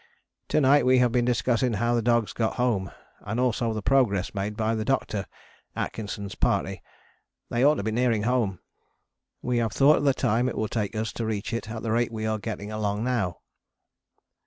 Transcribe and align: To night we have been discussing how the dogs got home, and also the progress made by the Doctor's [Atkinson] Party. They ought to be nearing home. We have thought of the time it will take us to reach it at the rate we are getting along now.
To 0.47 0.59
night 0.59 0.83
we 0.83 0.97
have 0.97 1.11
been 1.11 1.25
discussing 1.25 1.73
how 1.73 1.93
the 1.93 2.01
dogs 2.01 2.33
got 2.33 2.55
home, 2.55 2.89
and 3.19 3.39
also 3.39 3.71
the 3.71 3.83
progress 3.83 4.33
made 4.33 4.57
by 4.57 4.73
the 4.73 4.83
Doctor's 4.83 5.25
[Atkinson] 5.75 6.27
Party. 6.39 6.81
They 7.51 7.63
ought 7.63 7.75
to 7.75 7.83
be 7.83 7.91
nearing 7.91 8.23
home. 8.23 8.61
We 9.43 9.59
have 9.59 9.73
thought 9.73 9.97
of 9.97 10.03
the 10.03 10.15
time 10.15 10.49
it 10.49 10.57
will 10.57 10.69
take 10.69 10.95
us 10.95 11.13
to 11.13 11.25
reach 11.27 11.53
it 11.53 11.69
at 11.69 11.83
the 11.83 11.91
rate 11.91 12.11
we 12.11 12.25
are 12.25 12.39
getting 12.39 12.71
along 12.71 13.03
now. 13.03 13.41